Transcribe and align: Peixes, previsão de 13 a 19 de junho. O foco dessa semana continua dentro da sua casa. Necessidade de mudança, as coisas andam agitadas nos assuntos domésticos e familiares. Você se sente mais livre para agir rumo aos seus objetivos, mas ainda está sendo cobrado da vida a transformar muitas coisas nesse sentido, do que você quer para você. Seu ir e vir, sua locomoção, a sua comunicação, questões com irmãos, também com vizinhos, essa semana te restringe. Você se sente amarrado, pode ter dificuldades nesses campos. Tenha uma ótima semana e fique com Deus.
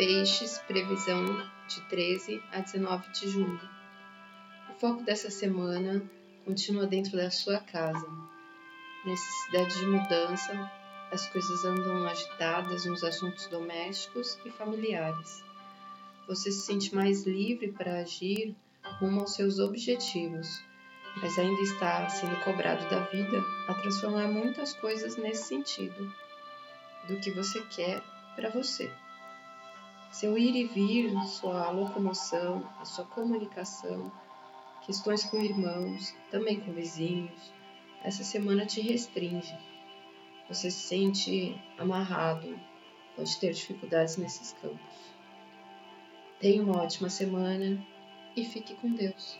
Peixes, 0.00 0.56
previsão 0.66 1.26
de 1.68 1.78
13 1.90 2.42
a 2.52 2.60
19 2.60 3.12
de 3.12 3.28
junho. 3.28 3.60
O 4.70 4.80
foco 4.80 5.02
dessa 5.02 5.28
semana 5.28 6.02
continua 6.42 6.86
dentro 6.86 7.18
da 7.18 7.30
sua 7.30 7.58
casa. 7.58 8.06
Necessidade 9.04 9.78
de 9.78 9.84
mudança, 9.84 10.72
as 11.12 11.26
coisas 11.26 11.66
andam 11.66 12.08
agitadas 12.08 12.86
nos 12.86 13.04
assuntos 13.04 13.46
domésticos 13.48 14.38
e 14.42 14.50
familiares. 14.50 15.44
Você 16.26 16.50
se 16.50 16.62
sente 16.62 16.94
mais 16.94 17.26
livre 17.26 17.70
para 17.70 18.00
agir 18.00 18.56
rumo 19.00 19.20
aos 19.20 19.34
seus 19.34 19.58
objetivos, 19.58 20.48
mas 21.20 21.38
ainda 21.38 21.60
está 21.60 22.08
sendo 22.08 22.42
cobrado 22.42 22.88
da 22.88 23.00
vida 23.00 23.44
a 23.68 23.74
transformar 23.74 24.28
muitas 24.28 24.72
coisas 24.72 25.18
nesse 25.18 25.46
sentido, 25.48 26.10
do 27.06 27.20
que 27.20 27.30
você 27.32 27.60
quer 27.66 28.02
para 28.34 28.48
você. 28.48 28.90
Seu 30.10 30.36
ir 30.36 30.56
e 30.56 30.66
vir, 30.66 31.16
sua 31.26 31.70
locomoção, 31.70 32.68
a 32.80 32.84
sua 32.84 33.04
comunicação, 33.04 34.10
questões 34.84 35.24
com 35.24 35.38
irmãos, 35.38 36.14
também 36.30 36.58
com 36.58 36.72
vizinhos, 36.72 37.52
essa 38.02 38.24
semana 38.24 38.66
te 38.66 38.80
restringe. 38.80 39.56
Você 40.48 40.68
se 40.68 40.80
sente 40.80 41.62
amarrado, 41.78 42.58
pode 43.14 43.38
ter 43.38 43.52
dificuldades 43.52 44.16
nesses 44.16 44.52
campos. 44.54 44.80
Tenha 46.40 46.62
uma 46.62 46.82
ótima 46.82 47.08
semana 47.08 47.78
e 48.34 48.44
fique 48.44 48.74
com 48.74 48.92
Deus. 48.92 49.38